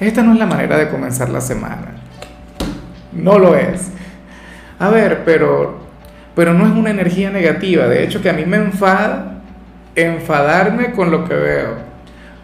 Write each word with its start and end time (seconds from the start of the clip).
esta 0.00 0.22
no 0.22 0.32
es 0.32 0.38
la 0.38 0.46
manera 0.46 0.76
de 0.76 0.88
comenzar 0.88 1.28
la 1.30 1.40
semana. 1.40 1.92
No 3.12 3.38
lo 3.38 3.54
es. 3.56 3.90
A 4.78 4.90
ver, 4.90 5.22
pero, 5.24 5.78
pero 6.34 6.52
no 6.52 6.66
es 6.66 6.72
una 6.72 6.90
energía 6.90 7.30
negativa. 7.30 7.86
De 7.86 8.04
hecho, 8.04 8.20
que 8.20 8.28
a 8.28 8.34
mí 8.34 8.44
me 8.44 8.56
enfada 8.56 9.36
enfadarme 9.96 10.92
con 10.92 11.10
lo 11.10 11.24
que 11.24 11.34
veo. 11.34 11.76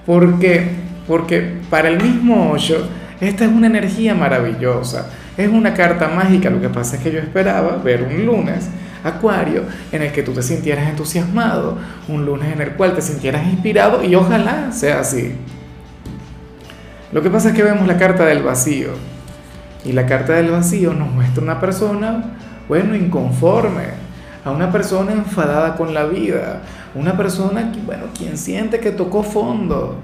Porque, 0.07 0.67
porque 1.07 1.59
para 1.71 1.89
el 1.89 2.03
mismo 2.03 2.51
8, 2.53 2.89
esta 3.21 3.45
es 3.45 3.51
una 3.51 3.69
energía 3.69 4.15
maravillosa. 4.15 5.11
Es 5.37 5.49
una 5.49 5.75
carta 5.75 6.09
mágica. 6.09 6.51
Lo 6.51 6.61
que 6.61 6.69
pasa 6.69 6.97
es 6.97 7.03
que 7.03 7.13
yo 7.13 7.21
esperaba 7.21 7.77
ver 7.77 8.03
un 8.03 8.27
lunes, 8.27 8.69
Acuario, 9.05 9.65
en 9.91 10.03
el 10.03 10.13
que 10.13 10.23
tú 10.23 10.33
te 10.33 10.43
sintieras 10.43 10.89
entusiasmado. 10.89 11.79
Un 12.09 12.25
lunes 12.25 12.53
en 12.53 12.63
el 12.63 12.71
cual 12.71 12.95
te 12.95 13.03
sintieras 13.03 13.47
inspirado 13.47 14.03
y 14.03 14.15
ojalá 14.15 14.73
sea 14.73 15.01
así. 15.01 15.35
Lo 17.13 17.21
que 17.21 17.29
pasa 17.29 17.51
es 17.51 17.55
que 17.55 17.63
vemos 17.63 17.87
la 17.87 17.99
carta 17.99 18.25
del 18.25 18.43
vacío. 18.43 18.91
Y 19.85 19.93
la 19.93 20.07
carta 20.07 20.33
del 20.35 20.51
vacío 20.51 20.95
nos 20.95 21.11
muestra 21.11 21.43
una 21.43 21.61
persona, 21.61 22.25
bueno, 22.69 22.97
inconforme, 22.97 23.85
a 24.45 24.51
una 24.51 24.73
persona 24.73 25.13
enfadada 25.13 25.77
con 25.77 25.93
la 25.93 26.07
vida, 26.07 26.63
una 26.95 27.17
persona, 27.17 27.71
que, 27.71 27.81
bueno, 27.81 28.05
quien 28.17 28.39
siente 28.39 28.81
que 28.81 28.93
tocó 28.93 29.23
fondo. 29.23 29.97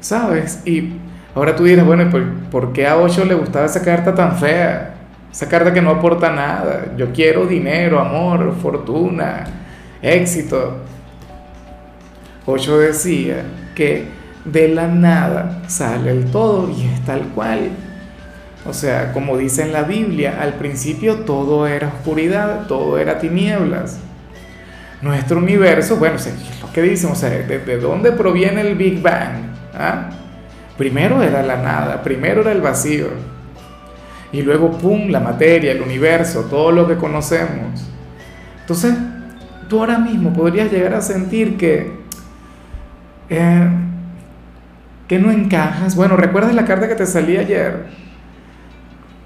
¿Sabes? 0.00 0.62
Y 0.64 0.94
ahora 1.34 1.54
tú 1.54 1.64
dirás, 1.64 1.84
bueno, 1.84 2.08
¿por, 2.10 2.24
¿por 2.50 2.72
qué 2.72 2.86
a 2.86 2.96
Ocho 2.96 3.24
le 3.24 3.34
gustaba 3.34 3.66
esa 3.66 3.82
carta 3.82 4.14
tan 4.14 4.36
fea? 4.36 4.94
Esa 5.30 5.48
carta 5.48 5.72
que 5.72 5.82
no 5.82 5.90
aporta 5.90 6.30
nada. 6.30 6.94
Yo 6.96 7.12
quiero 7.12 7.46
dinero, 7.46 8.00
amor, 8.00 8.54
fortuna, 8.60 9.44
éxito. 10.00 10.78
Ocho 12.46 12.78
decía 12.78 13.44
que 13.74 14.19
de 14.44 14.68
la 14.68 14.86
nada 14.86 15.62
sale 15.68 16.10
el 16.10 16.30
todo 16.30 16.70
y 16.70 16.84
es 16.86 17.04
tal 17.04 17.22
cual. 17.34 17.70
O 18.66 18.74
sea, 18.74 19.12
como 19.12 19.38
dice 19.38 19.62
en 19.62 19.72
la 19.72 19.82
Biblia, 19.82 20.38
al 20.40 20.54
principio 20.54 21.20
todo 21.20 21.66
era 21.66 21.88
oscuridad, 21.88 22.66
todo 22.66 22.98
era 22.98 23.18
tinieblas. 23.18 23.98
Nuestro 25.00 25.38
universo, 25.38 25.96
bueno, 25.96 26.16
es 26.16 26.28
lo 26.60 26.70
que 26.72 26.82
dicen, 26.82 27.10
o 27.10 27.14
sea, 27.14 27.30
¿de, 27.30 27.78
dónde 27.78 28.12
proviene 28.12 28.60
el 28.60 28.74
Big 28.74 29.00
Bang? 29.00 29.50
¿Ah? 29.74 30.10
Primero 30.76 31.22
era 31.22 31.42
la 31.42 31.56
nada, 31.56 32.02
primero 32.02 32.42
era 32.42 32.52
el 32.52 32.60
vacío. 32.60 33.08
Y 34.32 34.42
luego, 34.42 34.72
¡pum!, 34.72 35.08
la 35.08 35.20
materia, 35.20 35.72
el 35.72 35.80
universo, 35.80 36.42
todo 36.50 36.70
lo 36.70 36.86
que 36.86 36.96
conocemos. 36.96 37.88
Entonces, 38.60 38.94
tú 39.68 39.80
ahora 39.80 39.98
mismo 39.98 40.32
podrías 40.32 40.70
llegar 40.70 40.94
a 40.94 41.00
sentir 41.00 41.56
que... 41.56 41.98
Eh, 43.30 43.89
que 45.10 45.18
no 45.18 45.32
encajas. 45.32 45.96
Bueno, 45.96 46.16
¿recuerdas 46.16 46.54
la 46.54 46.64
carta 46.64 46.86
que 46.86 46.94
te 46.94 47.04
salía 47.04 47.40
ayer? 47.40 47.86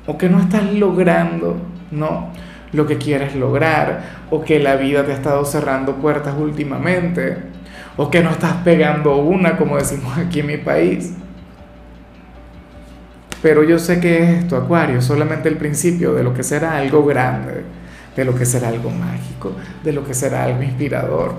O 0.06 0.16
que 0.16 0.30
no 0.30 0.40
estás 0.40 0.72
logrando, 0.72 1.58
¿no? 1.90 2.30
Lo 2.72 2.86
que 2.86 2.96
quieres 2.96 3.36
lograr. 3.36 4.00
O 4.30 4.42
que 4.42 4.60
la 4.60 4.76
vida 4.76 5.04
te 5.04 5.12
ha 5.12 5.14
estado 5.14 5.44
cerrando 5.44 5.96
puertas 5.96 6.36
últimamente. 6.38 7.36
O 7.98 8.10
que 8.10 8.22
no 8.22 8.30
estás 8.30 8.54
pegando 8.64 9.18
una, 9.18 9.58
como 9.58 9.76
decimos 9.76 10.16
aquí 10.16 10.40
en 10.40 10.46
mi 10.46 10.56
país. 10.56 11.12
Pero 13.42 13.62
yo 13.62 13.78
sé 13.78 14.00
que 14.00 14.38
esto, 14.38 14.56
Acuario, 14.56 15.00
es 15.00 15.04
solamente 15.04 15.50
el 15.50 15.58
principio 15.58 16.14
de 16.14 16.24
lo 16.24 16.32
que 16.32 16.42
será 16.42 16.78
algo 16.78 17.04
grande, 17.04 17.62
de 18.16 18.24
lo 18.24 18.34
que 18.34 18.46
será 18.46 18.68
algo 18.68 18.88
mágico, 18.88 19.52
de 19.82 19.92
lo 19.92 20.02
que 20.02 20.14
será 20.14 20.44
algo 20.44 20.62
inspirador. 20.62 21.34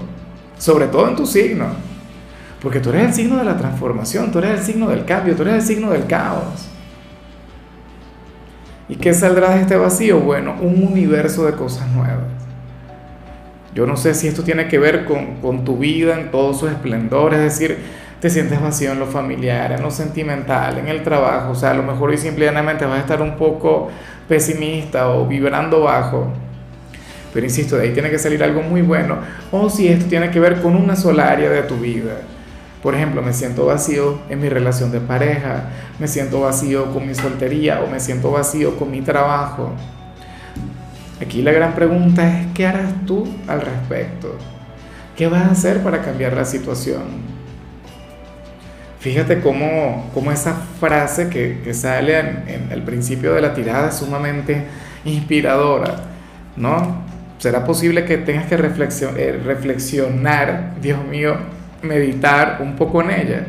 Sobre 0.59 0.85
todo 0.85 1.07
en 1.09 1.15
tu 1.15 1.25
signo. 1.25 1.94
Porque 2.65 2.79
tú 2.79 2.89
eres 2.89 3.05
el 3.09 3.13
signo 3.13 3.37
de 3.37 3.43
la 3.43 3.57
transformación, 3.57 4.31
tú 4.31 4.39
eres 4.39 4.59
el 4.59 4.65
signo 4.65 4.89
del 4.89 5.05
cambio, 5.05 5.35
tú 5.35 5.43
eres 5.43 5.53
el 5.53 5.61
signo 5.61 5.91
del 5.91 6.07
caos. 6.07 6.67
¿Y 8.89 8.95
qué 8.95 9.13
saldrá 9.13 9.51
de 9.51 9.61
este 9.61 9.75
vacío? 9.75 10.19
Bueno, 10.19 10.55
un 10.59 10.81
universo 10.81 11.45
de 11.45 11.51
cosas 11.51 11.87
nuevas. 11.89 12.25
Yo 13.75 13.85
no 13.85 13.95
sé 13.95 14.15
si 14.15 14.27
esto 14.27 14.41
tiene 14.41 14.67
que 14.67 14.79
ver 14.79 15.05
con, 15.05 15.63
tu 15.63 15.77
vida 15.77 16.19
en 16.19 16.31
todo 16.31 16.55
su 16.55 16.67
esplendor, 16.67 17.35
es 17.35 17.41
decir, 17.41 17.77
te 18.19 18.31
sientes 18.31 18.59
vacío 18.59 18.93
en 18.93 18.99
lo 18.99 19.05
familiar, 19.05 19.71
en 19.71 19.83
lo 19.83 19.91
sentimental, 19.91 20.79
en 20.79 20.87
el 20.87 21.03
trabajo, 21.03 21.51
o 21.51 21.55
sea, 21.55 21.69
a 21.69 21.75
lo 21.75 21.83
mejor 21.83 22.15
y 22.15 22.17
simplemente 22.17 22.85
vas 22.85 22.97
a 22.97 23.01
estar 23.01 23.21
un 23.21 23.35
poco 23.35 23.89
pesimista 24.27 25.11
o 25.11 25.27
vibrando 25.27 25.81
bajo. 25.81 26.29
Pero 27.31 27.45
insisto, 27.45 27.77
de 27.77 27.83
ahí 27.83 27.93
tiene 27.93 28.09
que 28.09 28.17
salir 28.17 28.43
algo 28.43 28.63
muy 28.63 28.81
bueno. 28.81 29.19
O 29.51 29.69
si 29.69 29.87
esto 29.87 30.07
tiene 30.07 30.31
que 30.31 30.39
ver 30.39 30.63
con 30.63 30.75
una 30.75 30.95
sola 30.95 31.29
área 31.29 31.51
de 31.51 31.61
tu 31.61 31.75
vida 31.75 32.21
por 32.85 32.93
ejemplo, 32.93 33.23
me 33.23 33.33
siento 33.33 33.65
vacío 33.65 34.19
en 34.29 34.39
mi 34.39 34.47
relación 34.47 34.91
de 34.91 34.99
pareja, 34.99 35.69
me 35.97 36.07
siento 36.07 36.41
vacío 36.41 36.93
con 36.93 37.07
mi 37.07 37.15
soltería 37.15 37.81
o 37.81 37.87
me 37.87 37.99
siento 37.99 38.29
vacío 38.29 38.77
con 38.77 38.91
mi 38.91 39.01
trabajo. 39.01 39.71
Aquí 41.19 41.41
la 41.41 41.51
gran 41.51 41.73
pregunta 41.73 42.27
es, 42.27 42.45
¿qué 42.53 42.67
harás 42.67 42.93
tú 43.07 43.27
al 43.47 43.61
respecto? 43.61 44.37
¿Qué 45.17 45.25
vas 45.25 45.45
a 45.45 45.51
hacer 45.53 45.81
para 45.81 46.03
cambiar 46.03 46.33
la 46.33 46.45
situación? 46.45 47.01
Fíjate 48.99 49.39
cómo, 49.39 50.11
cómo 50.13 50.31
esa 50.31 50.53
frase 50.79 51.27
que, 51.27 51.61
que 51.63 51.73
sale 51.73 52.19
en, 52.19 52.67
el 52.71 52.83
principio 52.83 53.33
de 53.33 53.41
la 53.41 53.55
tirada 53.55 53.89
es 53.89 53.95
sumamente 53.95 54.63
inspiradora, 55.05 56.01
¿no? 56.55 57.03
¿Será 57.39 57.65
posible 57.65 58.05
que 58.05 58.19
tengas 58.19 58.45
que 58.45 58.53
eh, 58.53 59.41
reflexionar, 59.43 60.75
Dios 60.79 61.03
mío, 61.03 61.54
meditar 61.85 62.59
un 62.61 62.75
poco 62.75 63.01
en 63.01 63.11
ella? 63.11 63.45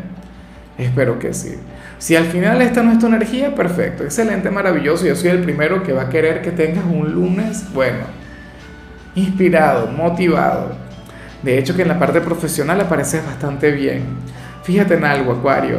Espero 0.79 1.19
que 1.19 1.33
sí. 1.33 1.57
Si 1.99 2.15
al 2.15 2.27
final 2.27 2.61
esta 2.61 2.83
no 2.83 2.93
es 2.93 2.99
tu 2.99 3.07
energía, 3.07 3.55
perfecto, 3.55 4.05
excelente, 4.05 4.51
maravilloso. 4.51 5.07
Yo 5.07 5.17
soy 5.17 5.31
el 5.31 5.41
primero 5.41 5.83
que 5.83 5.93
va 5.93 6.03
a 6.03 6.09
querer 6.11 6.43
que 6.43 6.51
tengas 6.51 6.85
un 6.85 7.13
lunes, 7.13 7.65
bueno, 7.73 8.05
inspirado, 9.15 9.87
motivado. 9.87 10.77
De 11.43 11.59
hecho 11.59 11.75
que 11.75 11.83
en 11.83 11.89
la 11.89 11.99
parte 11.99 12.21
profesional 12.21 12.81
apareces 12.81 13.25
bastante 13.25 13.71
bien. 13.71 14.03
Fíjate 14.63 14.95
en 14.95 15.05
algo, 15.05 15.33
Acuario. 15.33 15.79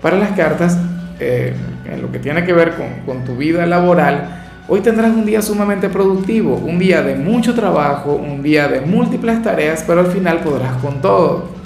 Para 0.00 0.16
las 0.16 0.30
cartas, 0.30 0.78
eh, 1.20 1.52
en 1.84 2.00
lo 2.00 2.10
que 2.10 2.18
tiene 2.18 2.44
que 2.44 2.52
ver 2.52 2.74
con, 2.74 3.00
con 3.04 3.24
tu 3.24 3.36
vida 3.36 3.66
laboral, 3.66 4.44
hoy 4.68 4.80
tendrás 4.80 5.10
un 5.10 5.26
día 5.26 5.42
sumamente 5.42 5.90
productivo, 5.90 6.54
un 6.54 6.78
día 6.78 7.02
de 7.02 7.14
mucho 7.14 7.54
trabajo, 7.54 8.14
un 8.14 8.42
día 8.42 8.68
de 8.68 8.80
múltiples 8.80 9.42
tareas, 9.42 9.84
pero 9.86 10.00
al 10.00 10.06
final 10.06 10.38
podrás 10.38 10.72
con 10.78 11.02
todo. 11.02 11.57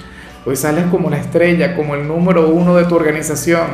Hoy 0.45 0.57
sales 0.57 0.85
como 0.91 1.09
la 1.09 1.17
estrella, 1.17 1.73
como 1.73 1.95
el 1.95 2.05
número 2.05 2.49
uno 2.49 2.75
de 2.75 2.83
tu 2.83 2.95
organización, 2.95 3.67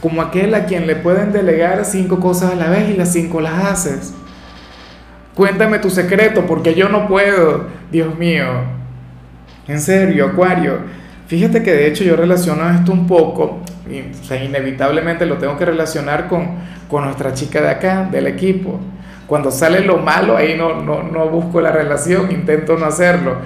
como 0.00 0.22
aquel 0.22 0.54
a 0.54 0.64
quien 0.64 0.86
le 0.86 0.94
pueden 0.94 1.32
delegar 1.32 1.84
cinco 1.84 2.20
cosas 2.20 2.52
a 2.52 2.54
la 2.54 2.70
vez 2.70 2.90
y 2.90 2.96
las 2.96 3.12
cinco 3.12 3.40
las 3.40 3.64
haces. 3.64 4.14
Cuéntame 5.34 5.80
tu 5.80 5.90
secreto 5.90 6.46
porque 6.46 6.74
yo 6.74 6.88
no 6.88 7.08
puedo, 7.08 7.66
Dios 7.90 8.16
mío. 8.16 8.46
En 9.66 9.80
serio, 9.80 10.26
Acuario. 10.26 10.78
Fíjate 11.26 11.64
que 11.64 11.72
de 11.72 11.88
hecho 11.88 12.04
yo 12.04 12.14
relaciono 12.14 12.70
esto 12.70 12.92
un 12.92 13.08
poco, 13.08 13.58
y, 13.90 14.04
inevitablemente 14.44 15.26
lo 15.26 15.38
tengo 15.38 15.58
que 15.58 15.64
relacionar 15.64 16.28
con, 16.28 16.50
con 16.88 17.02
nuestra 17.04 17.34
chica 17.34 17.60
de 17.60 17.70
acá, 17.70 18.08
del 18.08 18.28
equipo. 18.28 18.78
Cuando 19.26 19.50
sale 19.50 19.80
lo 19.80 19.98
malo, 19.98 20.36
ahí 20.36 20.56
no, 20.56 20.82
no, 20.82 21.02
no 21.02 21.28
busco 21.28 21.60
la 21.60 21.72
relación, 21.72 22.30
intento 22.30 22.78
no 22.78 22.86
hacerlo 22.86 23.38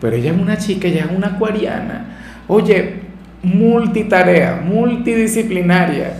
pero 0.00 0.16
ella 0.16 0.32
es 0.32 0.38
una 0.38 0.56
chica, 0.56 0.88
ella 0.88 1.06
es 1.06 1.16
una 1.16 1.28
acuariana. 1.28 2.17
Oye, 2.48 3.02
multitarea, 3.42 4.60
multidisciplinaria. 4.64 6.14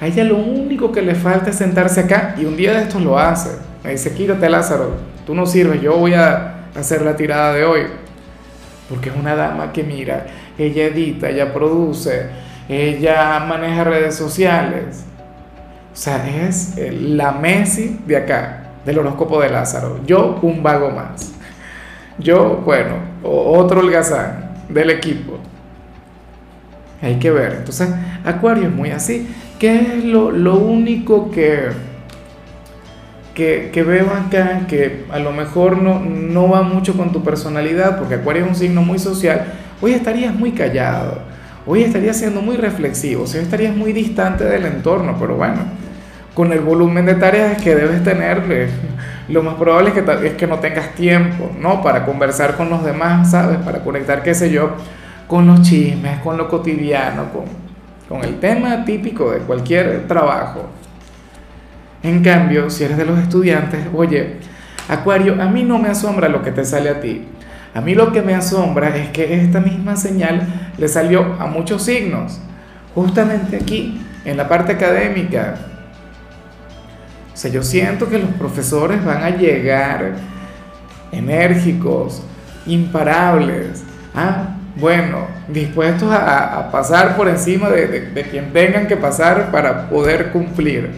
A 0.00 0.06
ella 0.06 0.24
lo 0.24 0.38
único 0.38 0.90
que 0.90 1.02
le 1.02 1.14
falta 1.14 1.50
es 1.50 1.56
sentarse 1.56 2.00
acá 2.00 2.34
y 2.40 2.46
un 2.46 2.56
día 2.56 2.72
de 2.72 2.84
estos 2.84 3.02
lo 3.02 3.18
hace. 3.18 3.50
Me 3.84 3.90
dice, 3.90 4.14
quítate 4.14 4.48
Lázaro, 4.48 4.96
tú 5.26 5.34
no 5.34 5.44
sirves, 5.44 5.82
yo 5.82 5.96
voy 5.96 6.14
a 6.14 6.64
hacer 6.74 7.02
la 7.02 7.14
tirada 7.14 7.52
de 7.52 7.64
hoy. 7.64 7.82
Porque 8.88 9.10
es 9.10 9.14
una 9.14 9.36
dama 9.36 9.70
que 9.72 9.84
mira, 9.84 10.26
ella 10.58 10.84
edita, 10.84 11.28
ella 11.28 11.52
produce, 11.52 12.28
ella 12.68 13.38
maneja 13.40 13.84
redes 13.84 14.14
sociales. 14.14 15.04
O 15.92 15.96
sea, 15.96 16.26
es 16.26 16.76
la 16.92 17.32
Messi 17.32 18.00
de 18.06 18.16
acá, 18.16 18.62
del 18.86 18.98
horóscopo 18.98 19.40
de 19.42 19.50
Lázaro. 19.50 20.00
Yo 20.06 20.38
un 20.40 20.62
vago 20.62 20.90
más. 20.90 21.32
Yo, 22.18 22.62
bueno, 22.64 22.94
otro 23.22 23.80
holgazán 23.80 24.50
del 24.68 24.90
equipo. 24.90 25.29
Hay 27.02 27.18
que 27.18 27.30
ver. 27.30 27.54
Entonces, 27.58 27.88
Acuario 28.24 28.64
es 28.64 28.74
muy 28.74 28.90
así. 28.90 29.28
¿Qué 29.58 29.74
es 29.74 30.04
lo, 30.04 30.30
lo 30.30 30.56
único 30.56 31.30
que, 31.30 31.68
que, 33.34 33.82
veo 33.82 34.10
acá 34.10 34.66
que 34.68 35.04
a 35.10 35.18
lo 35.18 35.32
mejor 35.32 35.80
no, 35.80 36.00
no 36.00 36.48
va 36.48 36.62
mucho 36.62 36.94
con 36.94 37.12
tu 37.12 37.22
personalidad? 37.22 37.98
Porque 37.98 38.14
Acuario 38.14 38.44
es 38.44 38.48
un 38.50 38.56
signo 38.56 38.82
muy 38.82 38.98
social. 38.98 39.46
Hoy 39.80 39.92
estarías 39.92 40.34
muy 40.34 40.52
callado. 40.52 41.22
Hoy 41.66 41.82
estarías 41.82 42.16
siendo 42.16 42.42
muy 42.42 42.56
reflexivo. 42.56 43.24
Hoy 43.24 43.38
estarías 43.38 43.74
muy 43.74 43.92
distante 43.92 44.44
del 44.44 44.66
entorno. 44.66 45.16
Pero 45.18 45.36
bueno, 45.36 45.60
con 46.34 46.52
el 46.52 46.60
volumen 46.60 47.06
de 47.06 47.14
tareas 47.14 47.62
que 47.62 47.74
debes 47.74 48.04
tener, 48.04 48.42
eh, 48.50 48.68
lo 49.28 49.42
más 49.42 49.54
probable 49.54 49.90
es 49.90 49.94
que, 49.94 50.26
es 50.26 50.34
que 50.34 50.46
no 50.46 50.58
tengas 50.58 50.94
tiempo, 50.94 51.50
¿no? 51.58 51.82
Para 51.82 52.04
conversar 52.04 52.56
con 52.56 52.68
los 52.68 52.84
demás, 52.84 53.30
¿sabes? 53.30 53.58
Para 53.58 53.80
conectar, 53.80 54.22
qué 54.22 54.34
sé 54.34 54.50
yo, 54.50 54.74
con 55.30 55.46
los 55.46 55.62
chismes, 55.62 56.18
con 56.18 56.36
lo 56.36 56.48
cotidiano, 56.48 57.32
con, 57.32 57.44
con 58.08 58.28
el 58.28 58.40
tema 58.40 58.84
típico 58.84 59.30
de 59.30 59.38
cualquier 59.38 60.08
trabajo. 60.08 60.68
En 62.02 62.20
cambio, 62.20 62.68
si 62.68 62.82
eres 62.82 62.96
de 62.96 63.04
los 63.04 63.16
estudiantes, 63.16 63.86
oye, 63.94 64.38
Acuario, 64.88 65.40
a 65.40 65.46
mí 65.46 65.62
no 65.62 65.78
me 65.78 65.88
asombra 65.88 66.28
lo 66.28 66.42
que 66.42 66.50
te 66.50 66.64
sale 66.64 66.90
a 66.90 67.00
ti. 67.00 67.28
A 67.72 67.80
mí 67.80 67.94
lo 67.94 68.10
que 68.10 68.22
me 68.22 68.34
asombra 68.34 68.96
es 68.96 69.10
que 69.10 69.40
esta 69.40 69.60
misma 69.60 69.94
señal 69.94 70.72
le 70.76 70.88
salió 70.88 71.36
a 71.38 71.46
muchos 71.46 71.84
signos, 71.84 72.40
justamente 72.96 73.54
aquí, 73.54 74.04
en 74.24 74.36
la 74.36 74.48
parte 74.48 74.72
académica. 74.72 75.54
O 77.32 77.36
sea, 77.36 77.52
yo 77.52 77.62
siento 77.62 78.08
que 78.08 78.18
los 78.18 78.30
profesores 78.30 79.04
van 79.04 79.22
a 79.22 79.30
llegar 79.30 80.14
enérgicos, 81.12 82.24
imparables, 82.66 83.84
¿ah? 84.12 84.49
Bueno, 84.76 85.26
dispuestos 85.48 86.10
a, 86.12 86.70
pasar 86.70 87.16
por 87.16 87.28
encima 87.28 87.68
de, 87.68 88.26
quien 88.30 88.52
tengan 88.52 88.86
que 88.86 88.96
pasar 88.96 89.50
para 89.50 89.88
poder 89.88 90.30
cumplir. 90.30 90.90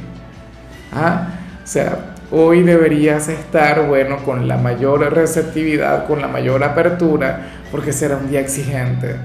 ¿Ah? 0.93 1.29
O 1.63 1.67
sea, 1.67 2.15
hoy 2.31 2.63
deberías 2.63 3.29
estar, 3.29 3.87
bueno, 3.87 4.19
con 4.25 4.47
la 4.47 4.57
mayor 4.57 5.01
receptividad, 5.13 6.07
con 6.07 6.21
la 6.21 6.29
mayor 6.29 6.63
apertura, 6.63 7.41
porque 7.71 7.93
será 7.93 8.17
un 8.17 8.29
día 8.29 8.41
exigente. 8.41 9.17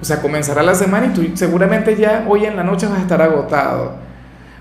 O 0.00 0.04
sea, 0.04 0.20
comenzará 0.20 0.62
la 0.62 0.74
semana 0.74 1.06
y 1.06 1.10
tú 1.10 1.36
seguramente 1.36 1.96
ya 1.96 2.24
hoy 2.28 2.44
en 2.44 2.56
la 2.56 2.62
noche 2.62 2.86
vas 2.86 2.98
a 2.98 3.02
estar 3.02 3.22
agotado. 3.22 3.94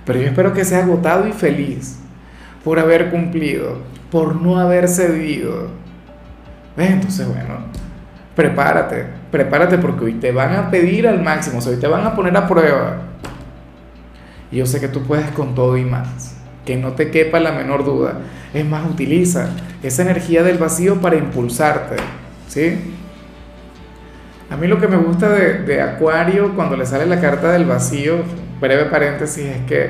Pero 0.06 0.20
yo 0.20 0.28
espero 0.28 0.54
que 0.54 0.64
sea 0.64 0.80
agotado 0.80 1.28
y 1.28 1.34
feliz 1.34 2.00
por 2.64 2.80
haber 2.80 3.10
cumplido, 3.10 3.80
por 4.10 4.36
no 4.36 4.58
haber 4.58 4.88
cedido. 4.88 5.68
¿Ves? 6.78 6.92
Entonces, 6.92 7.28
bueno, 7.28 7.66
prepárate, 8.36 9.06
prepárate 9.32 9.78
porque 9.78 10.06
hoy 10.06 10.14
te 10.14 10.32
van 10.32 10.56
a 10.56 10.72
pedir 10.72 11.08
al 11.08 11.22
máximo, 11.22 11.60
o 11.60 11.62
sea, 11.62 11.74
hoy 11.74 11.80
te 11.80 11.88
van 11.88 12.06
a 12.06 12.16
poner 12.16 12.36
a 12.36 12.48
prueba. 12.48 12.98
Y 14.52 14.58
yo 14.58 14.66
sé 14.66 14.80
que 14.80 14.88
tú 14.88 15.04
puedes 15.04 15.30
con 15.32 15.56
todo 15.56 15.78
y 15.78 15.86
más, 15.86 16.36
que 16.66 16.78
no 16.78 16.94
te 16.94 17.12
quepa 17.12 17.40
la 17.40 17.52
menor 17.52 17.84
duda. 17.84 18.20
Es 18.54 18.66
más, 18.66 18.86
utiliza 18.90 19.50
esa 19.82 20.04
energía 20.04 20.44
del 20.44 20.58
vacío 20.58 21.02
para 21.02 21.16
impulsarte, 21.16 21.96
¿sí? 22.48 22.94
A 24.50 24.58
mí 24.58 24.68
lo 24.68 24.80
que 24.80 24.88
me 24.88 24.98
gusta 24.98 25.30
de, 25.30 25.60
de 25.64 25.82
Acuario 25.82 26.54
cuando 26.56 26.78
le 26.78 26.86
sale 26.86 27.06
la 27.06 27.20
carta 27.20 27.52
del 27.52 27.66
vacío, 27.66 28.18
breve 28.60 28.86
paréntesis, 28.86 29.46
es 29.46 29.62
que 29.66 29.90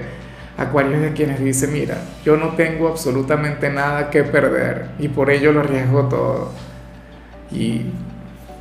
Acuario 0.58 0.96
es 0.96 1.02
de 1.02 1.14
quienes 1.14 1.40
dice, 1.44 1.68
mira, 1.68 1.98
yo 2.24 2.38
no 2.38 2.50
tengo 2.50 2.88
absolutamente 2.88 3.70
nada 3.70 4.10
que 4.10 4.24
perder 4.24 4.92
y 5.00 5.08
por 5.08 5.30
ello 5.32 5.52
lo 5.52 5.62
arriesgo 5.62 6.08
todo. 6.08 6.52
Y 7.52 7.88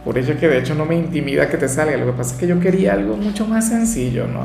por 0.05 0.19
ello 0.19 0.35
que 0.39 0.49
de 0.49 0.59
hecho 0.59 0.75
no 0.75 0.85
me 0.85 0.97
intimida 0.97 1.49
que 1.49 1.57
te 1.57 1.69
salga. 1.69 1.97
Lo 1.97 2.07
que 2.07 2.13
pasa 2.13 2.35
es 2.35 2.41
que 2.41 2.47
yo 2.47 2.59
quería 2.59 2.95
algo 2.95 3.17
mucho 3.17 3.47
más 3.47 3.69
sencillo, 3.69 4.27
¿no? 4.27 4.41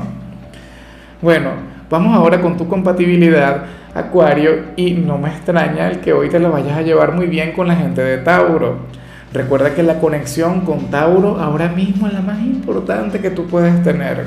Bueno, 1.20 1.50
vamos 1.90 2.14
ahora 2.14 2.40
con 2.40 2.56
tu 2.56 2.68
compatibilidad, 2.68 3.64
Acuario, 3.94 4.66
y 4.76 4.92
no 4.92 5.18
me 5.18 5.30
extraña 5.30 5.88
el 5.90 5.98
que 5.98 6.12
hoy 6.12 6.28
te 6.28 6.38
lo 6.38 6.52
vayas 6.52 6.76
a 6.76 6.82
llevar 6.82 7.12
muy 7.12 7.26
bien 7.26 7.52
con 7.52 7.66
la 7.66 7.74
gente 7.74 8.02
de 8.02 8.18
Tauro. 8.18 8.78
Recuerda 9.32 9.74
que 9.74 9.82
la 9.82 9.98
conexión 9.98 10.60
con 10.60 10.90
Tauro 10.90 11.38
ahora 11.40 11.68
mismo 11.68 12.06
es 12.06 12.12
la 12.12 12.20
más 12.20 12.40
importante 12.40 13.18
que 13.18 13.30
tú 13.30 13.46
puedes 13.46 13.82
tener. 13.82 14.26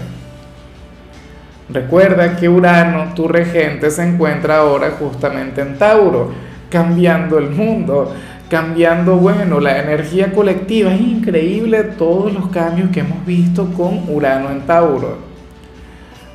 Recuerda 1.70 2.36
que 2.36 2.50
Urano, 2.50 3.14
tu 3.16 3.30
regente, 3.30 3.90
se 3.90 4.04
encuentra 4.04 4.58
ahora 4.58 4.92
justamente 5.00 5.62
en 5.62 5.78
Tauro, 5.78 6.32
cambiando 6.70 7.38
el 7.38 7.50
mundo 7.50 8.14
cambiando, 8.52 9.16
bueno, 9.16 9.62
la 9.62 9.80
energía 9.80 10.34
colectiva. 10.34 10.94
Es 10.94 11.00
increíble 11.00 11.84
todos 11.84 12.34
los 12.34 12.50
cambios 12.50 12.90
que 12.92 13.00
hemos 13.00 13.26
visto 13.26 13.72
con 13.78 14.04
Urano 14.10 14.52
en 14.52 14.60
Tauro. 14.64 15.20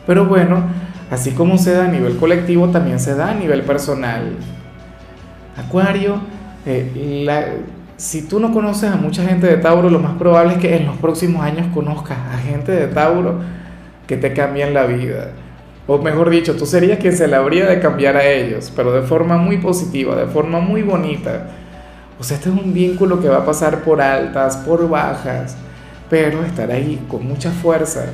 Pero 0.07 0.25
bueno, 0.25 0.65
así 1.11 1.33
como 1.33 1.59
se 1.59 1.75
da 1.75 1.85
a 1.85 1.89
nivel 1.89 2.17
colectivo, 2.17 2.71
también 2.71 2.99
se 3.01 3.15
da 3.15 3.33
a 3.33 3.35
nivel 3.35 3.61
personal. 3.63 4.33
Acuario, 5.59 6.23
eh, 6.65 7.61
si 7.99 8.23
tú 8.23 8.41
no 8.41 8.51
conoces 8.51 8.91
a 8.91 8.97
mucha 8.97 9.23
gente 9.23 9.47
de 9.47 9.59
Tauro, 9.59 9.91
lo 9.91 9.99
más 9.99 10.17
probable 10.17 10.55
es 10.55 10.59
que 10.59 10.75
en 10.75 10.87
los 10.87 10.97
próximos 10.97 11.43
años 11.43 11.67
conozcas 11.75 12.17
a 12.33 12.39
gente 12.39 12.73
de 12.73 12.87
Tauro 12.87 13.41
que 14.07 14.17
te 14.17 14.33
cambien 14.33 14.73
la 14.73 14.87
vida. 14.87 15.33
O 15.87 15.99
mejor 15.99 16.31
dicho, 16.31 16.57
tú 16.57 16.65
serías 16.65 16.99
quien 16.99 17.15
se 17.15 17.29
le 17.29 17.37
habría 17.37 17.67
de 17.67 17.79
cambiar 17.79 18.17
a 18.17 18.25
ellos, 18.25 18.73
pero 18.75 18.93
de 18.93 19.03
forma 19.03 19.37
muy 19.37 19.59
positiva, 19.59 20.17
de 20.17 20.27
forma 20.27 20.61
muy 20.61 20.81
bonita 20.81 21.49
o 22.19 22.25
sea, 22.25 22.37
este 22.37 22.49
es 22.49 22.57
un 22.57 22.73
vínculo 22.73 23.21
que 23.21 23.29
va 23.29 23.39
a 23.39 23.45
pasar 23.45 23.83
por 23.83 24.01
altas, 24.01 24.57
por 24.59 24.89
bajas, 24.89 25.57
pero 26.09 26.43
estar 26.45 26.71
ahí 26.71 27.05
con 27.09 27.27
mucha 27.27 27.51
fuerza. 27.51 28.07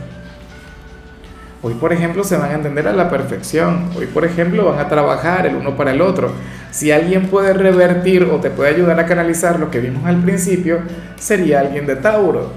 Hoy, 1.65 1.75
por 1.75 1.93
ejemplo, 1.93 2.25
se 2.25 2.37
van 2.37 2.51
a 2.51 2.55
entender 2.55 2.89
a 2.89 2.93
la 2.93 3.09
perfección. 3.09 3.91
Hoy, 3.97 4.07
por 4.07 4.25
ejemplo, 4.25 4.65
van 4.65 4.81
a 4.81 4.89
trabajar 4.89 5.47
el 5.47 5.55
uno 5.55 5.77
para 5.77 5.93
el 5.93 6.01
otro. 6.01 6.33
Si 6.73 6.91
alguien 6.91 7.29
puede 7.29 7.53
revertir 7.53 8.25
o 8.25 8.41
te 8.41 8.51
puede 8.51 8.75
ayudar 8.75 8.99
a 8.99 9.07
canalizar 9.07 9.61
lo 9.61 9.71
que 9.71 9.79
vimos 9.79 10.05
al 10.05 10.21
principio, 10.21 10.81
sería 11.17 11.61
alguien 11.61 11.87
de 11.87 11.95
Tauro. 11.95 12.51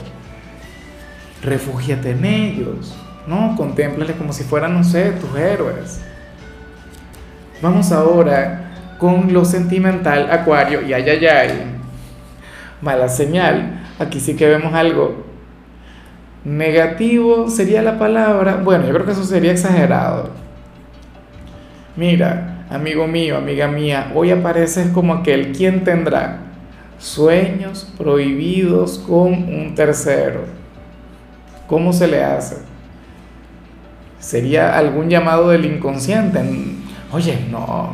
Refúgiate 1.43 2.11
en 2.11 2.25
ellos, 2.25 2.97
¿no? 3.27 3.55
Contémplales 3.55 4.15
como 4.15 4.33
si 4.33 4.43
fueran, 4.43 4.73
no 4.73 4.83
sé, 4.83 5.11
tus 5.11 5.37
héroes. 5.37 5.99
Vamos 7.61 7.91
ahora 7.91 8.64
con 8.97 9.33
lo 9.33 9.45
sentimental, 9.45 10.31
Acuario, 10.31 10.81
y 10.81 10.93
ay, 10.93 11.09
ay, 11.09 11.25
ay, 11.25 11.49
mala 12.81 13.09
señal. 13.09 13.81
Aquí 13.99 14.19
sí 14.19 14.35
que 14.35 14.47
vemos 14.47 14.73
algo 14.73 15.25
negativo, 16.45 17.49
sería 17.49 17.81
la 17.81 17.97
palabra. 17.97 18.61
Bueno, 18.63 18.85
yo 18.85 18.93
creo 18.93 19.05
que 19.05 19.11
eso 19.11 19.23
sería 19.23 19.51
exagerado. 19.51 20.29
Mira, 21.95 22.65
amigo 22.69 23.07
mío, 23.07 23.37
amiga 23.37 23.67
mía, 23.67 24.11
hoy 24.13 24.31
apareces 24.31 24.87
como 24.89 25.13
aquel 25.13 25.51
quien 25.51 25.83
tendrá 25.83 26.39
sueños 26.99 27.91
prohibidos 27.97 28.99
con 28.99 29.33
un 29.33 29.75
tercero. 29.75 30.45
¿Cómo 31.67 31.93
se 31.93 32.07
le 32.07 32.23
hace? 32.23 32.57
¿Sería 34.19 34.77
algún 34.77 35.09
llamado 35.09 35.49
del 35.49 35.65
inconsciente? 35.65 36.41
Oye, 37.11 37.39
no, 37.49 37.93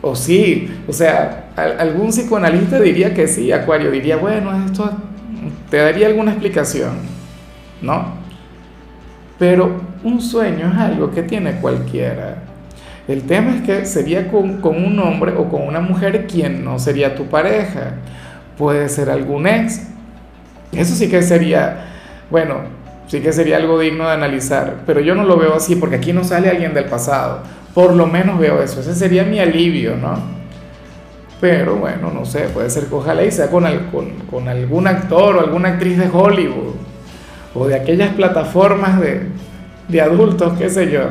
o 0.00 0.14
sí, 0.14 0.70
o 0.86 0.92
sea, 0.92 1.50
algún 1.56 2.10
psicoanalista 2.10 2.80
diría 2.80 3.14
que 3.14 3.26
sí, 3.26 3.50
Acuario 3.50 3.90
diría, 3.90 4.16
bueno, 4.16 4.52
esto 4.64 4.90
te 5.70 5.78
daría 5.78 6.06
alguna 6.06 6.32
explicación, 6.32 6.92
¿no? 7.82 8.16
Pero 9.38 9.80
un 10.02 10.20
sueño 10.20 10.70
es 10.72 10.78
algo 10.78 11.10
que 11.10 11.22
tiene 11.22 11.52
cualquiera. 11.60 12.42
El 13.06 13.22
tema 13.22 13.54
es 13.56 13.62
que 13.62 13.86
sería 13.86 14.30
con, 14.30 14.60
un 14.62 14.98
hombre 15.00 15.32
o 15.32 15.48
con 15.48 15.62
una 15.62 15.80
mujer 15.80 16.26
quien 16.26 16.64
no 16.64 16.78
sería 16.78 17.14
tu 17.14 17.26
pareja. 17.26 17.94
Puede 18.58 18.88
ser 18.88 19.08
algún 19.08 19.46
ex. 19.46 19.88
Eso 20.72 20.94
sí 20.94 21.08
que 21.08 21.22
sería, 21.22 21.86
bueno, 22.30 22.56
sí 23.06 23.20
que 23.20 23.32
sería 23.32 23.56
algo 23.56 23.78
digno 23.78 24.06
de 24.06 24.12
analizar. 24.12 24.82
Pero 24.84 25.00
yo 25.00 25.14
no 25.14 25.24
lo 25.24 25.38
veo 25.38 25.54
así 25.54 25.76
porque 25.76 25.96
aquí 25.96 26.12
no 26.12 26.22
sale 26.22 26.50
alguien 26.50 26.74
del 26.74 26.84
pasado. 26.84 27.42
Por 27.78 27.94
lo 27.94 28.08
menos 28.08 28.40
veo 28.40 28.60
eso, 28.60 28.80
ese 28.80 28.92
sería 28.92 29.22
mi 29.22 29.38
alivio, 29.38 29.94
¿no? 29.96 30.18
Pero 31.40 31.76
bueno, 31.76 32.10
no 32.12 32.24
sé, 32.24 32.48
puede 32.52 32.68
ser 32.70 32.86
que 32.86 32.94
ojalá 32.96 33.22
y 33.22 33.30
sea 33.30 33.52
con, 33.52 33.64
con, 34.28 34.48
algún 34.48 34.88
actor 34.88 35.36
o 35.36 35.40
alguna 35.40 35.68
actriz 35.68 35.96
de 35.96 36.08
Hollywood 36.12 36.74
o 37.54 37.68
de 37.68 37.76
aquellas 37.76 38.12
plataformas 38.14 39.00
de, 39.00 39.28
de 39.86 40.00
adultos, 40.00 40.58
qué 40.58 40.68
sé 40.68 40.90
yo. 40.90 41.02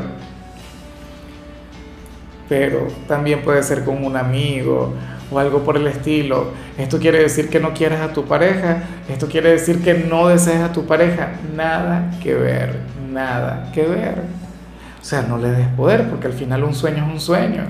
Pero 2.50 2.88
también 3.08 3.44
puede 3.44 3.64
ser 3.64 3.86
con 3.86 4.04
un 4.04 4.18
amigo 4.18 4.94
o 5.32 5.40
algo 5.40 5.60
por 5.60 5.78
el 5.78 5.88
estilo. 5.88 6.48
Esto 6.78 7.00
quiere 7.00 7.20
decir 7.20 7.50
que 7.50 7.62
no 7.62 7.74
quieres 7.74 8.02
a 8.02 8.12
tu 8.12 8.26
pareja, 8.26 8.84
esto 9.08 9.30
quiere 9.30 9.52
decir 9.52 9.82
que 9.82 9.94
no 9.94 10.28
deseas 10.28 10.70
a 10.70 10.74
tu 10.74 10.86
pareja. 10.86 11.30
Nada 11.56 12.12
que 12.22 12.34
ver, 12.34 12.76
nada 13.10 13.72
que 13.74 13.84
ver. 13.84 14.47
O 15.02 15.06
sea, 15.06 15.22
no 15.22 15.38
le 15.38 15.52
des 15.52 15.68
poder 15.70 16.10
porque 16.10 16.28
al 16.28 16.34
final 16.34 16.64
un 16.64 16.74
sueño 16.74 17.06
es 17.06 17.14
un 17.14 17.20
sueño. 17.20 17.64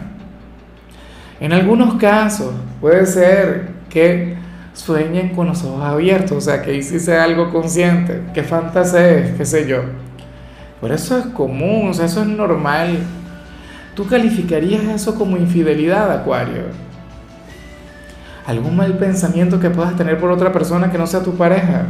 En 1.39 1.53
algunos 1.53 1.96
casos 1.96 2.53
puede 2.81 3.05
ser 3.05 3.69
que 3.89 4.36
sueñen 4.74 5.29
con 5.29 5.48
los 5.48 5.63
ojos 5.63 5.84
abiertos, 5.84 6.38
o 6.38 6.41
sea, 6.41 6.62
que 6.62 6.72
ahí 6.72 6.84
sí 6.84 7.00
sea 7.00 7.24
algo 7.24 7.51
consciente, 7.51 8.22
que 8.34 8.43
fantasees, 8.43 9.36
qué 9.36 9.46
sé 9.46 9.67
yo. 9.67 9.81
Por 10.79 10.91
eso 10.91 11.17
es 11.17 11.25
común, 11.27 11.89
o 11.89 11.91
eso 11.91 12.22
es 12.22 12.27
normal. 12.27 13.00
¿Tú 13.96 14.05
calificarías 14.07 14.84
eso 14.84 15.15
como 15.15 15.38
infidelidad, 15.38 16.12
Acuario? 16.12 16.63
¿Algún 18.46 18.75
mal 18.75 18.98
pensamiento 18.98 19.60
que 19.60 19.72
puedas 19.72 19.96
tener 19.96 20.19
por 20.19 20.31
otra 20.31 20.51
persona 20.51 20.91
que 20.91 20.98
no 20.98 21.07
sea 21.07 21.22
tu 21.22 21.36
pareja? 21.36 21.86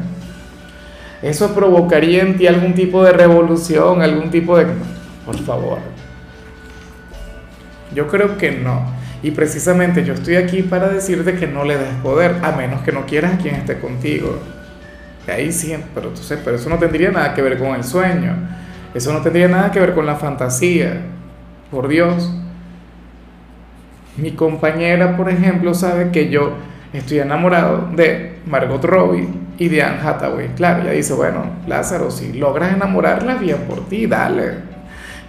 ¿Eso 1.21 1.53
provocaría 1.53 2.21
en 2.21 2.37
ti 2.37 2.47
algún 2.47 2.73
tipo 2.73 3.03
de 3.03 3.11
revolución, 3.11 4.01
algún 4.01 4.29
tipo 4.29 4.57
de... 4.57 4.67
Por 5.27 5.37
favor. 5.39 5.79
Yo 7.93 8.07
creo 8.07 8.37
que 8.37 8.51
no. 8.51 8.81
Y 9.21 9.31
precisamente 9.31 10.05
yo 10.05 10.13
estoy 10.13 10.37
aquí 10.37 10.63
para 10.63 10.87
decirte 10.87 11.35
que 11.35 11.47
no 11.47 11.65
le 11.65 11.77
des 11.77 11.93
poder, 12.01 12.37
a 12.43 12.53
menos 12.53 12.81
que 12.81 12.93
no 12.93 13.05
quieras 13.05 13.33
a 13.33 13.37
quien 13.37 13.55
esté 13.55 13.77
contigo. 13.77 14.39
ahí 15.27 15.51
sí, 15.51 15.75
pero, 15.93 16.15
sé, 16.15 16.37
pero 16.37 16.55
eso 16.55 16.69
no 16.69 16.77
tendría 16.79 17.11
nada 17.11 17.33
que 17.33 17.41
ver 17.41 17.57
con 17.57 17.75
el 17.75 17.83
sueño. 17.83 18.35
Eso 18.93 19.11
no 19.11 19.21
tendría 19.21 19.49
nada 19.49 19.69
que 19.69 19.81
ver 19.81 19.93
con 19.93 20.05
la 20.05 20.15
fantasía. 20.15 21.01
Por 21.69 21.89
Dios. 21.89 22.31
Mi 24.15 24.31
compañera, 24.31 25.17
por 25.17 25.29
ejemplo, 25.29 25.73
sabe 25.73 26.11
que 26.11 26.29
yo 26.29 26.53
estoy 26.93 27.19
enamorado 27.19 27.89
de 27.93 28.39
Margot 28.45 28.83
Robbie 28.85 29.27
y 29.57 29.67
de 29.67 29.83
Anne 29.83 29.99
Hathaway. 30.01 30.49
Claro, 30.55 30.83
ella 30.83 30.91
dice, 30.91 31.13
bueno, 31.13 31.43
Lázaro, 31.67 32.09
si 32.11 32.31
logras 32.31 32.73
enamorarla, 32.73 33.35
bien 33.35 33.57
por 33.67 33.89
ti, 33.89 34.07
dale 34.07 34.76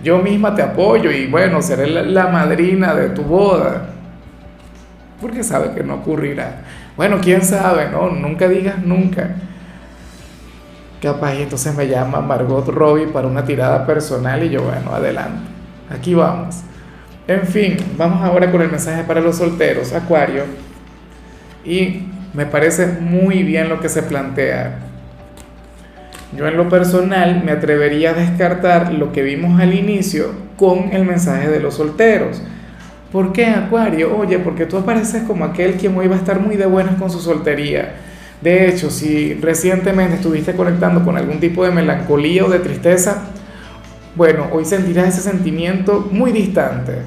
yo 0.03 0.19
misma 0.19 0.55
te 0.55 0.63
apoyo 0.63 1.11
y 1.11 1.27
bueno, 1.27 1.61
seré 1.61 1.87
la, 1.89 2.29
madrina 2.29 2.95
de 2.95 3.11
tu 3.11 3.23
boda. 3.23 3.91
Porque 5.21 5.43
sabe 5.43 5.73
que 5.75 5.83
no 5.83 5.97
ocurrirá. 5.97 6.61
Bueno, 6.97 7.19
quién 7.21 7.43
sabe, 7.43 7.89
¿no? 7.91 8.11
Nunca 8.11 8.49
digas 8.49 8.79
nunca. 8.85 9.31
Capaz 11.03 11.35
y 11.35 11.43
entonces 11.43 11.75
me 11.75 11.89
llama 11.89 12.21
Margot 12.21 12.67
Robbie 12.69 13.07
para 13.07 13.27
una 13.27 13.45
tirada 13.45 13.85
personal 13.87 14.43
y 14.45 14.51
yo, 14.51 14.63
bueno, 14.63 14.93
adelante. 14.93 15.49
Aquí 15.91 16.15
vamos. 16.15 16.57
En 17.27 17.47
fin, 17.47 17.77
vamos 17.97 18.23
ahora 18.23 18.51
con 18.51 18.63
el 18.63 18.71
mensaje 18.71 19.03
para 19.05 19.21
los 19.21 19.37
solteros, 19.37 19.93
Acuario. 19.93 20.45
Y 21.65 22.05
me 22.33 22.47
parece 22.47 22.87
muy 22.87 23.43
bien 23.43 23.69
lo 23.69 23.81
que 23.81 23.89
se 23.89 24.03
plantea. 24.03 24.88
Yo 26.37 26.47
en 26.47 26.59
lo 26.59 26.69
personal 26.69 27.43
me 27.43 27.53
atrevería 27.53 28.11
a 28.11 28.15
descartar 28.15 28.93
lo 28.93 29.13
que 29.13 29.23
vimos 29.23 29.59
al 29.61 29.73
inicio 29.73 30.33
con 30.57 30.91
el 30.93 31.05
mensaje 31.05 31.49
de 31.49 31.61
los 31.61 31.75
solteros. 31.75 32.43
¿Por 33.11 33.33
qué, 33.33 33.47
Acuario? 33.47 34.15
Oye, 34.15 34.39
porque 34.39 34.67
tú 34.67 34.77
apareces 34.77 35.23
como 35.23 35.47
aquel 35.47 35.75
quien 35.75 35.97
hoy 35.97 36.07
va 36.07 36.17
a 36.17 36.19
estar 36.19 36.41
muy 36.41 36.57
de 36.57 36.67
buenas 36.67 36.97
con 36.97 37.11
su 37.11 37.21
soltería. 37.21 37.95
De 38.43 38.69
hecho, 38.69 38.91
si 38.91 39.35
recientemente 39.35 40.17
estuviste 40.17 40.53
conectando 40.53 41.03
con 41.03 41.17
algún 41.17 41.41
tipo 41.41 41.65
de 41.65 41.71
melancolía 41.71 42.45
o 42.45 42.51
de 42.51 42.59
tristeza, 42.59 43.25
bueno, 44.15 44.49
hoy 44.53 44.67
sentirás 44.67 45.09
ese 45.09 45.23
sentimiento 45.23 46.09
muy 46.13 46.33
distante. 46.33 46.99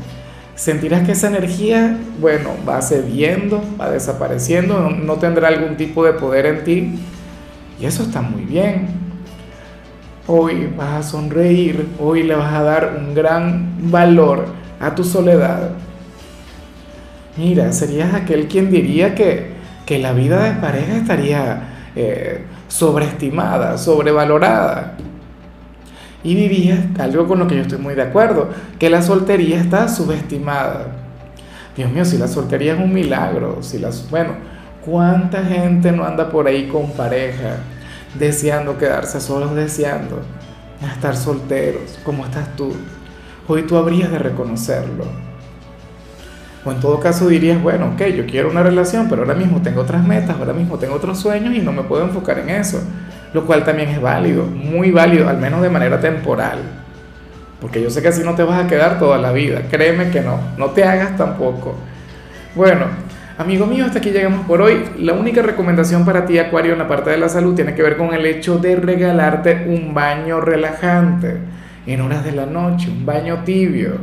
Sentirás 0.56 1.06
que 1.06 1.12
esa 1.12 1.28
energía, 1.28 1.96
bueno, 2.20 2.50
va 2.68 2.82
cediendo, 2.82 3.63
va 3.80 3.92
desapareciendo, 3.92 4.80
no, 4.80 4.90
no 4.90 5.16
tendrá 5.18 5.50
algún 5.50 5.78
tipo 5.78 6.04
de 6.04 6.13
poder 6.13 6.48
en 6.48 6.63
ti. 6.63 7.00
Y 7.80 7.86
eso 7.86 8.04
está 8.04 8.22
muy 8.22 8.44
bien 8.44 9.00
hoy 10.32 10.70
vas 10.78 10.94
a 10.94 11.04
sonreír, 11.04 11.90
hoy 12.00 12.24
le 12.24 12.36
vas 12.36 12.54
a 12.54 12.64
dar 12.64 12.96
un 12.98 13.14
gran 13.14 13.92
valor 13.92 14.46
a 14.80 14.96
tu 14.96 15.04
soledad. 15.04 15.72
Mira, 17.36 17.74
serías 17.74 18.14
aquel 18.14 18.48
quien 18.48 18.72
diría 18.72 19.14
que, 19.14 19.60
la 19.92 20.14
vida 20.14 20.42
de 20.44 20.52
pareja 20.62 20.96
estaría 20.96 21.64
eh, 21.98 22.46
sobreestimada, 22.70 23.78
sobrevalorada. 23.78 24.94
Y 26.24 26.34
dirías 26.34 26.80
algo 26.98 27.28
con 27.28 27.40
lo 27.40 27.48
que 27.48 27.56
yo 27.58 27.64
estoy 27.64 27.80
muy 27.80 27.96
de 27.96 28.04
acuerdo, 28.04 28.48
que 28.80 28.90
la 28.90 29.02
soltería 29.02 29.60
está 29.60 29.90
subestimada. 29.90 30.88
Dios 31.76 31.92
mío, 31.92 32.06
si 32.06 32.18
la 32.18 32.30
soltería 32.30 32.76
es 32.76 32.80
un 32.80 32.94
milagro, 32.94 33.58
si 33.62 33.80
las, 33.80 34.10
bueno, 34.10 34.36
¿cuánta 34.86 35.44
gente 35.44 35.92
no 35.92 36.06
anda 36.06 36.30
por 36.30 36.48
ahí 36.48 36.68
con 36.68 36.90
pareja? 36.92 37.58
Deseando 38.15 38.77
quedarse 38.77 39.20
solos, 39.22 39.56
deseando 39.56 40.22
estar 40.89 41.15
solteros, 41.15 42.00
como 42.03 42.25
estás 42.25 42.56
tú. 42.56 42.74
Hoy 43.48 43.63
tú 43.63 43.77
habrías 43.77 44.12
de 44.12 44.20
reconocerlo. 44.20 45.06
O 46.63 46.72
en 46.72 46.80
todo 46.80 47.00
caso 47.00 47.27
dirías, 47.27 47.62
bueno, 47.62 47.94
ok, 47.94 48.03
yo 48.15 48.25
quiero 48.25 48.50
una 48.50 48.62
relación, 48.62 49.08
pero 49.10 49.24
ahora 49.24 49.34
mismo 49.34 49.62
tengo 49.62 49.82
otras 49.82 50.06
metas, 50.06 50.38
ahora 50.38 50.53
mismo 50.53 50.77
tengo 50.77 50.96
otros 50.96 51.20
sueños 51.20 51.56
y 51.56 51.60
no 51.60 51.72
me 51.72 51.84
puedo 51.84 52.03
enfocar 52.03 52.39
en 52.39 52.50
eso. 52.50 52.82
Lo 53.34 53.46
cual 53.46 53.63
también 53.63 53.89
es 53.89 54.01
válido, 54.01 54.46
muy 54.46 54.91
válido, 54.91 55.27
al 55.27 55.38
menos 55.38 55.62
de 55.62 55.70
manera 55.70 56.00
temporal. 56.00 56.60
Porque 57.60 57.82
yo 57.82 57.89
sé 57.89 58.01
que 58.01 58.10
así 58.10 58.24
no 58.24 58.36
te 58.36 58.44
vas 58.44 58.63
a 58.63 58.68
quedar 58.68 59.00
toda 59.00 59.18
la 59.18 59.32
vida, 59.32 59.63
créeme 59.70 60.10
que 60.10 60.22
no, 60.22 60.39
no 60.58 60.72
te 60.72 60.84
hagas 60.84 61.15
tampoco. 61.15 61.75
Bueno, 62.56 62.86
Amigo 63.38 63.66
mío, 63.66 63.86
hasta 63.86 64.00
aquí 64.00 64.12
llegamos 64.12 64.46
por 64.46 64.62
hoy. 64.62 64.84
La 65.00 65.14
única 65.14 65.42
recomendación 65.42 66.04
para 66.04 66.26
ti, 66.26 66.38
Acuario, 66.38 66.74
en 66.74 66.80
la 66.80 66.88
parte 66.88 67.12
de 67.12 67.18
la 67.18 67.30
salud 67.30 67.56
tiene 67.56 67.74
que 67.74 67.82
ver 67.82 67.98
con 67.98 68.14
el 68.14 68.26
hecho 68.26 68.58
de 68.58 68.76
regalarte 68.76 69.66
un 69.68 69.94
baño 69.94 70.42
relajante 70.42 71.38
en 71.88 72.02
horas 72.02 72.24
de 72.26 72.34
la 72.34 72.46
noche, 72.46 72.90
un 72.90 73.06
baño 73.06 73.44
tibio. 73.44 73.94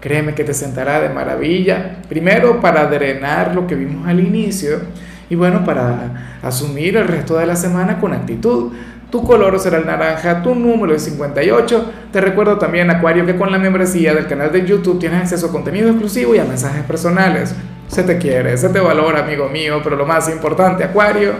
Créeme 0.00 0.34
que 0.34 0.42
te 0.42 0.54
sentará 0.54 1.00
de 1.00 1.10
maravilla. 1.10 1.98
Primero 2.08 2.60
para 2.60 2.86
drenar 2.86 3.54
lo 3.54 3.66
que 3.66 3.74
vimos 3.74 4.06
al 4.06 4.20
inicio 4.20 4.80
y 5.28 5.34
bueno, 5.34 5.64
para 5.64 6.38
asumir 6.42 6.96
el 6.96 7.06
resto 7.06 7.36
de 7.36 7.46
la 7.46 7.56
semana 7.56 8.00
con 8.00 8.12
actitud. 8.12 8.72
Tu 9.10 9.22
color 9.22 9.60
será 9.60 9.78
el 9.78 9.86
naranja, 9.86 10.42
tu 10.42 10.54
número 10.54 10.94
es 10.94 11.02
58. 11.04 11.92
Te 12.10 12.20
recuerdo 12.20 12.58
también, 12.58 12.90
Acuario, 12.90 13.24
que 13.24 13.36
con 13.36 13.52
la 13.52 13.58
membresía 13.58 14.12
del 14.12 14.26
canal 14.26 14.50
de 14.50 14.66
YouTube 14.66 14.98
tienes 14.98 15.20
acceso 15.20 15.46
a 15.46 15.52
contenido 15.52 15.88
exclusivo 15.88 16.34
y 16.34 16.38
a 16.38 16.44
mensajes 16.44 16.82
personales. 16.82 17.54
Se 17.88 18.02
te 18.02 18.18
quiere, 18.18 18.56
se 18.56 18.68
te 18.70 18.80
valora, 18.80 19.20
amigo 19.20 19.48
mío, 19.48 19.80
pero 19.82 19.96
lo 19.96 20.06
más 20.06 20.28
importante, 20.28 20.84
Acuario, 20.84 21.32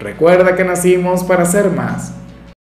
recuerda 0.00 0.56
que 0.56 0.64
nacimos 0.64 1.24
para 1.24 1.44
ser 1.44 1.70
más. 1.70 2.17